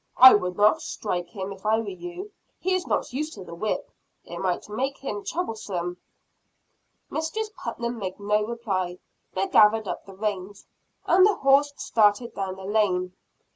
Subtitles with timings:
[0.17, 2.31] "I would not strike him, if I were you.
[2.59, 3.91] He is not used to the whip
[4.25, 5.97] it might make him troublesome."
[7.11, 8.97] Mistress Putnam made no reply;
[9.35, 10.65] but gathered up the reins,
[11.05, 13.13] and the horse started down the lane.